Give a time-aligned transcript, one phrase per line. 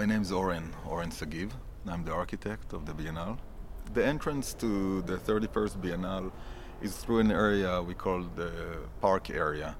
[0.00, 1.50] My name is Oren, Oren Sagiv.
[1.86, 3.36] I'm the architect of the Biennale.
[3.92, 6.32] The entrance to the 31st Biennale
[6.80, 8.50] is through an area we call the
[9.02, 9.76] park area.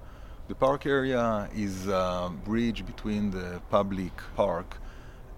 [0.48, 4.76] The park area is a bridge between the public park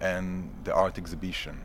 [0.01, 1.61] and the art exhibition.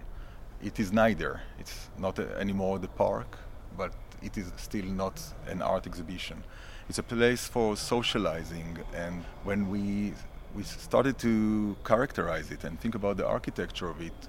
[0.63, 1.41] It is neither.
[1.59, 3.37] It's not anymore the park,
[3.77, 6.45] but it is still not an art exhibition.
[6.89, 10.15] It's a place for socializing, and when we
[10.55, 14.29] we started to characterize it and think about the architecture of it,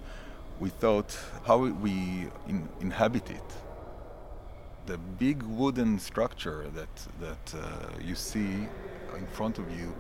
[0.59, 3.49] we thought how we in, inhabit it.
[4.85, 7.61] The big wooden structure that that uh,
[8.01, 8.67] you see
[9.17, 9.93] in front of you,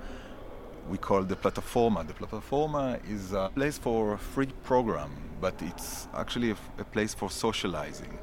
[0.89, 2.05] we call the plataforma.
[2.07, 7.13] The plataforma is a place for a free program, but it's actually a, a place
[7.13, 8.17] for socializing.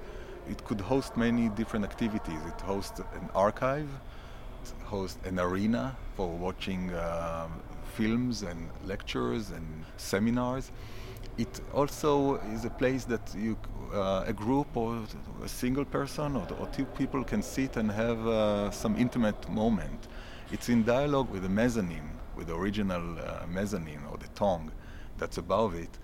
[0.51, 2.40] It could host many different activities.
[2.46, 3.88] It hosts an archive,
[4.65, 7.48] it hosts an arena for watching uh,
[7.96, 10.70] films and lectures and seminars.
[11.38, 13.57] It also is a place that you,
[13.93, 15.02] uh, a group or
[15.45, 20.09] a single person or, or, two people can sit and have uh, some intimate moment.
[20.51, 24.71] It's in dialogue with the mezzanine, with the original uh, mezzanine or the tongue
[25.18, 25.99] that's above it.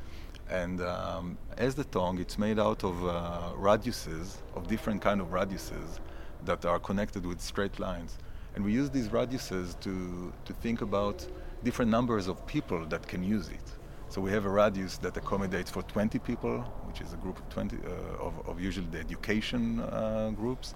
[0.50, 5.28] And um, as the tongue, it's made out of uh, radiuses, of different kind of
[5.28, 5.98] radiuses
[6.44, 8.18] that are connected with straight lines.
[8.54, 11.26] And we use these radiuses to, to think about
[11.64, 13.72] different numbers of people that can use it.
[14.08, 17.48] So we have a radius that accommodates for 20 people, which is a group of
[17.48, 20.74] 20 uh, of, of, usually the education uh, groups.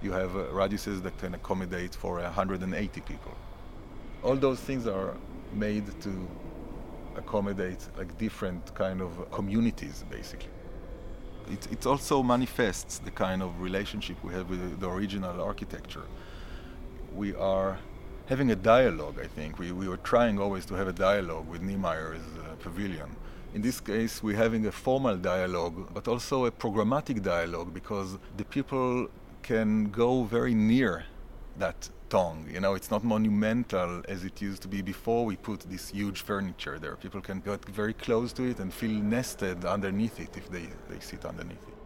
[0.00, 3.32] You have uh, radiuses that can accommodate for 180 people.
[4.22, 5.16] All those things are
[5.52, 6.28] made to
[7.16, 10.50] accommodate like different kind of communities, basically.
[11.50, 16.04] It, it also manifests the kind of relationship we have with the original architecture.
[17.12, 17.78] We are
[18.28, 19.58] having a dialogue, I think.
[19.58, 23.16] We, we were trying always to have a dialogue with Niemeyer's uh, pavilion.
[23.54, 28.44] In this case, we're having a formal dialogue, but also a programmatic dialogue because the
[28.44, 29.08] people
[29.42, 31.06] can go very near
[31.56, 32.46] that tongue.
[32.52, 36.20] You know, it's not monumental as it used to be before we put this huge
[36.20, 36.96] furniture there.
[36.96, 41.00] People can get very close to it and feel nested underneath it if they, they
[41.00, 41.77] sit underneath it.